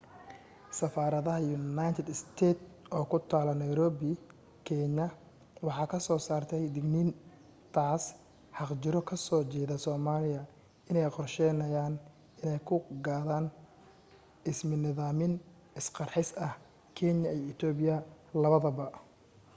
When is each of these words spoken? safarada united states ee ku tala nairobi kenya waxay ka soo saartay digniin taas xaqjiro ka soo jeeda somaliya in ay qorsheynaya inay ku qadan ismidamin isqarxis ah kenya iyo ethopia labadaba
safarada 0.79 1.33
united 1.61 2.07
states 2.21 2.63
ee 2.97 3.05
ku 3.11 3.17
tala 3.31 3.53
nairobi 3.63 4.09
kenya 4.67 5.05
waxay 5.67 5.87
ka 5.91 5.97
soo 6.05 6.19
saartay 6.27 6.63
digniin 6.75 7.09
taas 7.75 8.03
xaqjiro 8.59 8.99
ka 9.09 9.15
soo 9.27 9.41
jeeda 9.51 9.75
somaliya 9.85 10.41
in 10.89 10.95
ay 11.01 11.09
qorsheynaya 11.17 11.83
inay 12.41 12.59
ku 12.67 12.75
qadan 13.05 13.45
ismidamin 14.51 15.33
isqarxis 15.79 16.29
ah 16.47 16.53
kenya 16.97 17.29
iyo 17.35 17.43
ethopia 17.53 17.95
labadaba 18.41 18.85